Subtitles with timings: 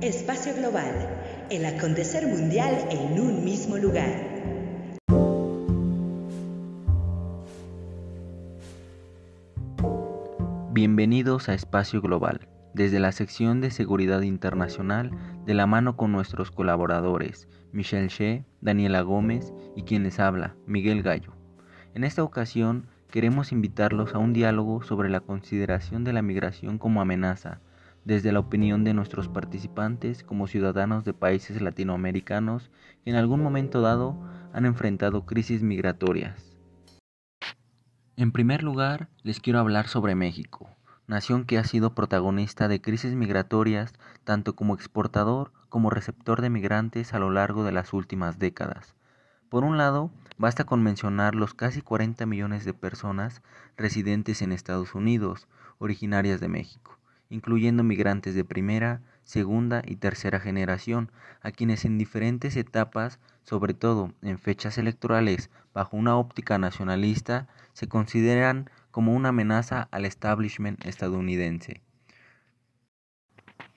[0.00, 0.92] Espacio Global,
[1.50, 4.06] el acontecer mundial en un mismo lugar.
[10.70, 15.10] Bienvenidos a Espacio Global, desde la sección de Seguridad Internacional,
[15.44, 21.02] de la mano con nuestros colaboradores, Michelle Shea, Daniela Gómez y quien les habla, Miguel
[21.02, 21.32] Gallo.
[21.94, 27.00] En esta ocasión queremos invitarlos a un diálogo sobre la consideración de la migración como
[27.00, 27.60] amenaza,
[28.08, 32.70] desde la opinión de nuestros participantes como ciudadanos de países latinoamericanos
[33.04, 34.18] que en algún momento dado
[34.54, 36.56] han enfrentado crisis migratorias.
[38.16, 40.70] En primer lugar, les quiero hablar sobre México,
[41.06, 43.92] nación que ha sido protagonista de crisis migratorias
[44.24, 48.94] tanto como exportador como receptor de migrantes a lo largo de las últimas décadas.
[49.50, 53.42] Por un lado, basta con mencionar los casi 40 millones de personas
[53.76, 55.46] residentes en Estados Unidos,
[55.78, 56.98] originarias de México
[57.30, 61.10] incluyendo migrantes de primera, segunda y tercera generación,
[61.42, 67.88] a quienes en diferentes etapas, sobre todo en fechas electorales, bajo una óptica nacionalista, se
[67.88, 71.82] consideran como una amenaza al establishment estadounidense.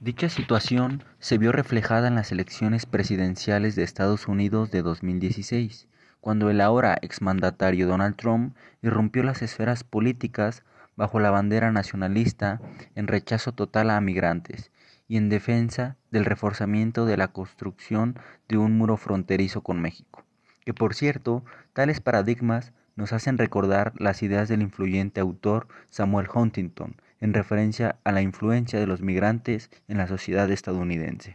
[0.00, 5.88] Dicha situación se vio reflejada en las elecciones presidenciales de Estados Unidos de 2016,
[6.20, 10.62] cuando el ahora exmandatario Donald Trump irrumpió las esferas políticas
[10.96, 12.60] bajo la bandera nacionalista
[12.94, 14.70] en rechazo total a migrantes
[15.08, 20.24] y en defensa del reforzamiento de la construcción de un muro fronterizo con México.
[20.64, 26.96] Que por cierto, tales paradigmas nos hacen recordar las ideas del influyente autor Samuel Huntington
[27.20, 31.34] en referencia a la influencia de los migrantes en la sociedad estadounidense.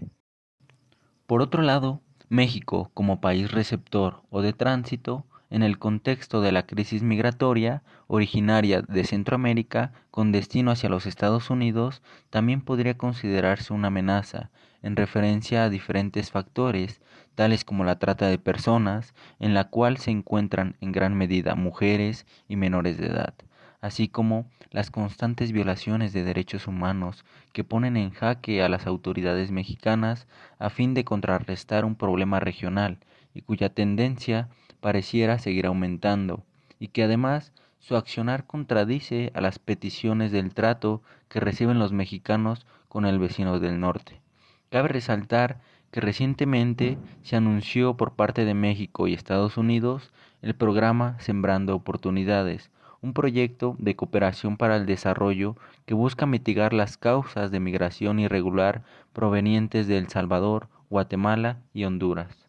[1.25, 6.65] Por otro lado, México, como país receptor o de tránsito, en el contexto de la
[6.65, 13.87] crisis migratoria originaria de Centroamérica con destino hacia los Estados Unidos, también podría considerarse una
[13.87, 14.49] amenaza
[14.81, 17.01] en referencia a diferentes factores,
[17.35, 22.25] tales como la trata de personas, en la cual se encuentran en gran medida mujeres
[22.47, 23.33] y menores de edad,
[23.81, 29.51] así como las constantes violaciones de derechos humanos que ponen en jaque a las autoridades
[29.51, 30.27] mexicanas
[30.59, 32.99] a fin de contrarrestar un problema regional
[33.33, 34.49] y cuya tendencia
[34.81, 36.43] pareciera seguir aumentando,
[36.79, 42.65] y que además su accionar contradice a las peticiones del trato que reciben los mexicanos
[42.87, 44.21] con el vecino del norte.
[44.69, 45.59] Cabe resaltar
[45.91, 52.69] que recientemente se anunció por parte de México y Estados Unidos el programa Sembrando Oportunidades,
[53.01, 58.83] un proyecto de cooperación para el desarrollo que busca mitigar las causas de migración irregular
[59.13, 62.48] provenientes de El Salvador, Guatemala y Honduras.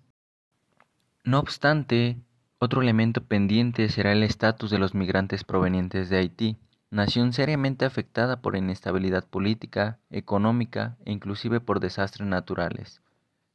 [1.23, 2.17] No obstante,
[2.59, 6.57] otro elemento pendiente será el estatus de los migrantes provenientes de Haití,
[6.91, 13.03] nación seriamente afectada por inestabilidad política, económica e inclusive por desastres naturales.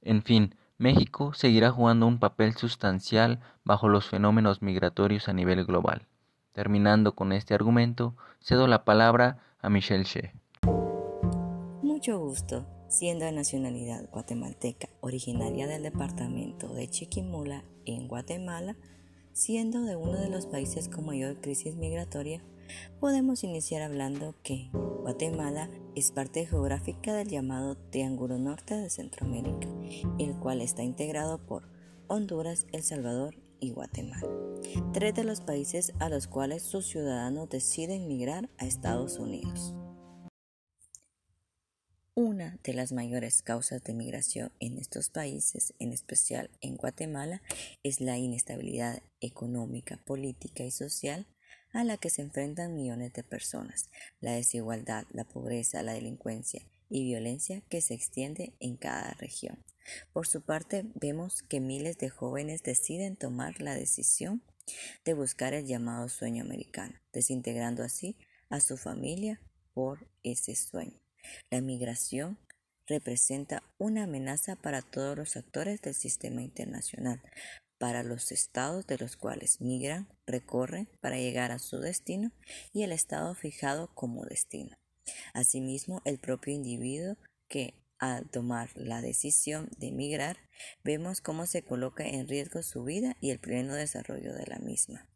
[0.04, 6.06] En fin, México seguirá jugando un papel sustancial bajo los fenómenos migratorios a nivel global.
[6.54, 10.34] Terminando con este argumento, cedo la palabra a Michelle Shea.
[11.82, 18.78] Mucho gusto siendo de nacionalidad guatemalteca, originaria del departamento de Chiquimula en Guatemala,
[19.34, 22.42] siendo de uno de los países con mayor crisis migratoria,
[23.02, 24.70] podemos iniciar hablando que
[25.02, 29.68] Guatemala es parte geográfica del llamado Triángulo Norte de Centroamérica,
[30.18, 31.68] el cual está integrado por
[32.08, 34.30] Honduras, El Salvador y Guatemala,
[34.94, 39.76] tres de los países a los cuales sus ciudadanos deciden migrar a Estados Unidos.
[42.18, 47.42] Una de las mayores causas de migración en estos países, en especial en Guatemala,
[47.84, 51.28] es la inestabilidad económica, política y social
[51.74, 53.90] a la que se enfrentan millones de personas,
[54.22, 59.62] la desigualdad, la pobreza, la delincuencia y violencia que se extiende en cada región.
[60.14, 64.42] Por su parte, vemos que miles de jóvenes deciden tomar la decisión
[65.04, 68.16] de buscar el llamado sueño americano, desintegrando así
[68.48, 69.42] a su familia
[69.74, 71.05] por ese sueño.
[71.50, 72.38] La migración
[72.88, 77.22] representa una amenaza para todos los actores del sistema internacional,
[77.78, 82.32] para los estados de los cuales migran, recorren para llegar a su destino
[82.74, 84.78] y el estado fijado como destino.
[85.34, 87.18] Asimismo, el propio individuo
[87.48, 90.38] que al tomar la decisión de migrar,
[90.84, 95.08] vemos cómo se coloca en riesgo su vida y el pleno desarrollo de la misma.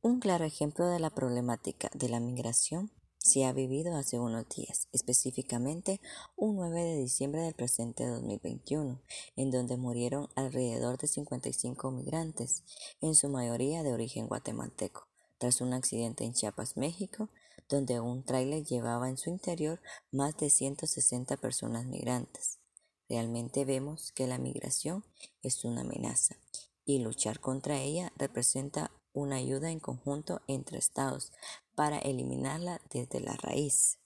[0.00, 2.90] Un claro ejemplo de la problemática de la migración
[3.26, 6.00] se ha vivido hace unos días, específicamente
[6.36, 9.02] un 9 de diciembre del presente 2021,
[9.34, 12.62] en donde murieron alrededor de 55 migrantes,
[13.00, 15.08] en su mayoría de origen guatemalteco,
[15.38, 17.28] tras un accidente en Chiapas, México,
[17.68, 19.80] donde un tráiler llevaba en su interior
[20.12, 22.60] más de 160 personas migrantes.
[23.08, 25.04] Realmente vemos que la migración
[25.42, 26.36] es una amenaza
[26.84, 31.32] y luchar contra ella representa una ayuda en conjunto entre estados
[31.76, 33.98] para eliminarla desde la raíz.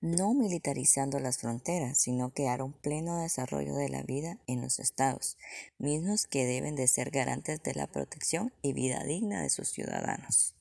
[0.00, 5.38] No militarizando las fronteras, sino crear un pleno desarrollo de la vida en los estados,
[5.78, 10.54] mismos que deben de ser garantes de la protección y vida digna de sus ciudadanos.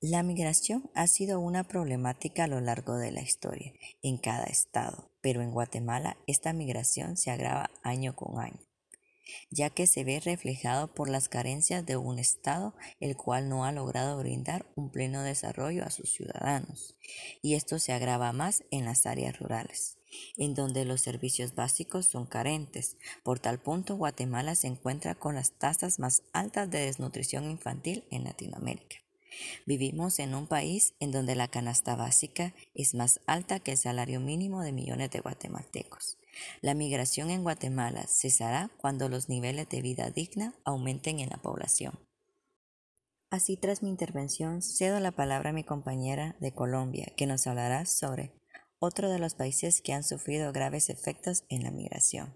[0.00, 3.72] La migración ha sido una problemática a lo largo de la historia
[4.02, 8.71] en cada estado, pero en Guatemala esta migración se agrava año con año
[9.50, 13.72] ya que se ve reflejado por las carencias de un Estado el cual no ha
[13.72, 16.96] logrado brindar un pleno desarrollo a sus ciudadanos,
[17.40, 19.98] y esto se agrava más en las áreas rurales
[20.36, 22.96] en donde los servicios básicos son carentes.
[23.22, 28.24] Por tal punto, Guatemala se encuentra con las tasas más altas de desnutrición infantil en
[28.24, 28.96] Latinoamérica.
[29.66, 34.20] Vivimos en un país en donde la canasta básica es más alta que el salario
[34.20, 36.18] mínimo de millones de guatemaltecos.
[36.60, 41.98] La migración en Guatemala cesará cuando los niveles de vida digna aumenten en la población.
[43.30, 47.86] Así, tras mi intervención, cedo la palabra a mi compañera de Colombia, que nos hablará
[47.86, 48.32] sobre
[48.78, 52.34] otro de los países que han sufrido graves efectos en la migración.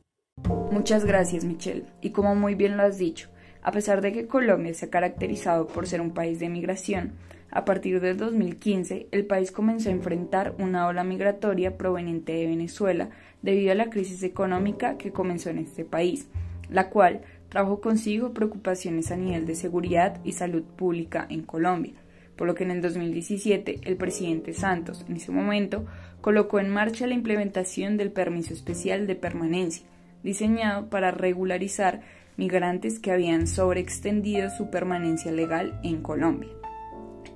[0.70, 1.86] Muchas gracias, Michelle.
[2.00, 3.28] Y como muy bien lo has dicho,
[3.62, 7.12] a pesar de que Colombia se ha caracterizado por ser un país de migración,
[7.50, 13.10] a partir del 2015 el país comenzó a enfrentar una ola migratoria proveniente de Venezuela
[13.42, 16.28] debido a la crisis económica que comenzó en este país,
[16.68, 21.94] la cual trajo consigo preocupaciones a nivel de seguridad y salud pública en Colombia,
[22.36, 25.86] por lo que en el 2017 el presidente Santos, en ese momento,
[26.20, 29.86] colocó en marcha la implementación del permiso especial de permanencia,
[30.22, 32.02] diseñado para regularizar
[32.36, 36.50] migrantes que habían sobreextendido su permanencia legal en Colombia.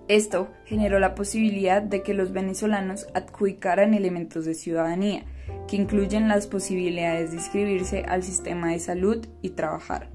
[0.08, 5.24] Esto generó la posibilidad de que los venezolanos adjudicaran elementos de ciudadanía,
[5.68, 10.08] que incluyen las posibilidades de inscribirse al sistema de salud y trabajar.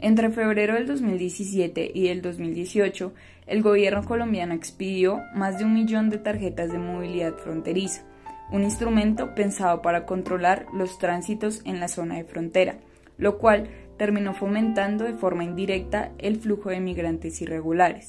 [0.00, 3.12] Entre febrero del 2017 y el 2018,
[3.46, 8.02] el gobierno colombiano expidió más de un millón de tarjetas de movilidad fronteriza,
[8.50, 12.78] un instrumento pensado para controlar los tránsitos en la zona de frontera,
[13.18, 13.68] lo cual
[14.02, 18.08] terminó fomentando de forma indirecta el flujo de migrantes irregulares.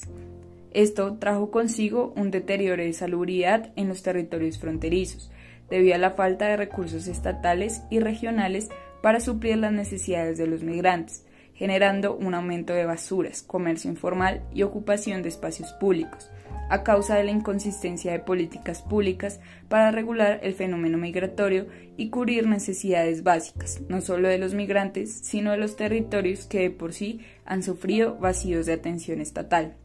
[0.72, 5.30] Esto trajo consigo un deterioro de salubridad en los territorios fronterizos,
[5.70, 8.70] debido a la falta de recursos estatales y regionales
[9.04, 11.24] para suplir las necesidades de los migrantes,
[11.54, 16.28] generando un aumento de basuras, comercio informal y ocupación de espacios públicos,
[16.68, 21.66] a causa de la inconsistencia de políticas públicas para regular el fenómeno migratorio
[21.96, 26.70] y cubrir necesidades básicas, no solo de los migrantes, sino de los territorios que de
[26.70, 29.76] por sí han sufrido vacíos de atención estatal.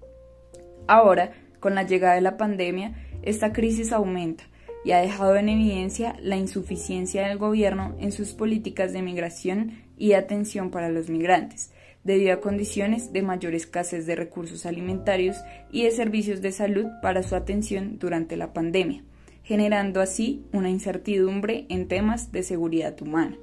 [0.88, 4.46] Ahora, con la llegada de la pandemia, esta crisis aumenta
[4.84, 10.14] y ha dejado en evidencia la insuficiencia del gobierno en sus políticas de migración y
[10.14, 11.72] atención para los migrantes,
[12.10, 15.38] debido a condiciones de mayor escasez de recursos alimentarios
[15.72, 19.04] y de servicios de salud para su atención durante la pandemia,
[19.44, 23.38] generando así una incertidumbre en temas de seguridad humana.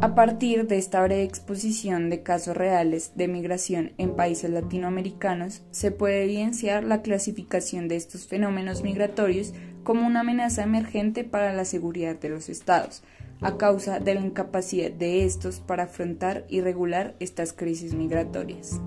[0.00, 5.90] A partir de esta breve exposición de casos reales de migración en países latinoamericanos, se
[5.90, 9.52] puede evidenciar la clasificación de estos fenómenos migratorios
[9.84, 13.02] como una amenaza emergente para la seguridad de los estados,
[13.40, 18.80] a causa de la incapacidad de estos para afrontar y regular estas crisis migratorias.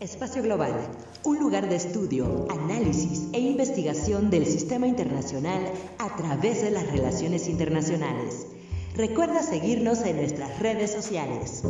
[0.00, 0.72] Espacio Global,
[1.24, 5.60] un lugar de estudio, análisis e investigación del sistema internacional
[5.98, 8.46] a través de las relaciones internacionales.
[8.94, 11.64] Recuerda seguirnos en nuestras redes sociales.